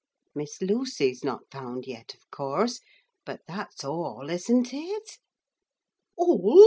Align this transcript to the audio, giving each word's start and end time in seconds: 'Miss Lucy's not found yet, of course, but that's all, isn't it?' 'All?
'Miss 0.33 0.63
Lucy's 0.63 1.23
not 1.23 1.47
found 1.51 1.85
yet, 1.85 2.15
of 2.15 2.27
course, 2.31 2.79
but 3.23 3.41
that's 3.47 3.83
all, 3.83 4.31
isn't 4.31 4.73
it?' 4.73 5.19
'All? 6.17 6.59